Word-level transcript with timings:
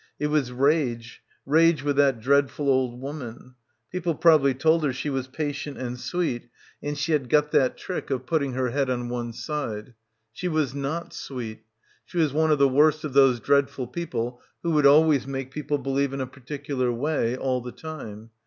It 0.19 0.31
was 0.31 0.51
rage; 0.51 1.21
rage 1.45 1.83
with 1.83 1.95
that 1.97 2.19
dreadful 2.19 2.67
old 2.69 2.99
woman. 2.99 3.53
People 3.91 4.15
probably 4.15 4.55
told 4.55 4.83
her 4.83 4.91
she 4.91 5.11
was 5.11 5.27
patient 5.27 5.77
and 5.77 5.99
sweet, 5.99 6.49
and 6.81 6.97
she 6.97 7.11
had 7.11 7.29
got 7.29 7.51
that 7.51 7.77
trick 7.77 8.07
putting 8.25 8.53
her— 8.53 8.69
252— 8.69 8.73
BACKWATER 8.73 8.73
head 8.73 8.89
on 8.89 9.09
one 9.09 9.31
side. 9.31 9.93
She 10.33 10.47
was 10.47 10.73
not 10.73 11.13
sweet. 11.13 11.65
She 12.03 12.17
was 12.17 12.33
one 12.33 12.49
of 12.49 12.57
the 12.57 12.67
worst 12.67 13.03
of 13.03 13.13
those 13.13 13.39
dreadful 13.39 13.85
people 13.85 14.41
who 14.63 14.71
would 14.71 14.87
always 14.87 15.27
make 15.27 15.51
people 15.51 15.77
believe 15.77 16.13
in 16.13 16.21
a 16.21 16.25
particular 16.25 16.91
way, 16.91 17.37
all 17.37 17.61
the 17.61 17.71
time. 17.71 18.31